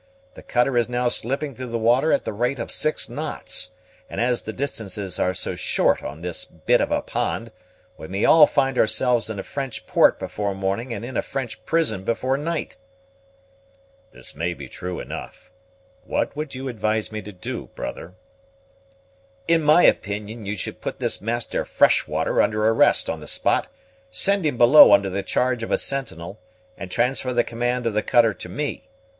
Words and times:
The 0.33 0.41
cutter 0.41 0.75
is 0.77 0.89
now 0.89 1.09
slipping 1.09 1.53
through 1.53 1.67
the 1.69 1.77
water 1.77 2.11
at 2.11 2.25
the 2.25 2.33
rate 2.33 2.57
of 2.57 2.71
six 2.71 3.07
knots, 3.07 3.69
and 4.09 4.19
as 4.19 4.41
the 4.41 4.51
distances 4.51 5.19
are 5.19 5.35
so 5.35 5.53
short 5.53 6.01
on 6.01 6.21
this 6.21 6.43
bit 6.43 6.81
of 6.81 6.91
a 6.91 7.03
pond, 7.03 7.51
we 7.99 8.07
may 8.07 8.25
all 8.25 8.47
find 8.47 8.79
ourselves 8.79 9.29
in 9.29 9.37
a 9.37 9.43
French 9.43 9.85
port 9.85 10.17
before 10.17 10.55
morning, 10.55 10.91
and 10.91 11.05
in 11.05 11.15
a 11.17 11.21
French 11.21 11.63
prison 11.67 12.03
before 12.03 12.35
night." 12.35 12.77
"This 14.11 14.33
may 14.35 14.55
be 14.55 14.67
true 14.67 14.99
enough. 14.99 15.51
What 16.03 16.35
would 16.35 16.55
you 16.55 16.67
advise 16.67 17.11
me 17.11 17.21
to 17.21 17.31
do, 17.31 17.65
brother?" 17.75 18.15
"In 19.47 19.61
my 19.61 19.83
opinion 19.83 20.47
you 20.47 20.57
should 20.57 20.81
put 20.81 20.99
this 20.99 21.21
Master 21.21 21.63
Freshwater 21.63 22.41
under 22.41 22.65
arrest 22.65 23.07
on 23.07 23.19
the 23.19 23.27
spot; 23.27 23.67
send 24.09 24.47
him 24.47 24.57
below 24.57 24.93
under 24.93 25.11
the 25.11 25.21
charge 25.21 25.61
of 25.61 25.69
a 25.69 25.77
sentinel, 25.77 26.39
and 26.75 26.89
transfer 26.89 27.33
the 27.33 27.43
command 27.43 27.85
of 27.85 27.93
the 27.93 28.01
cutter 28.01 28.33
to 28.33 28.49
me. 28.49 28.89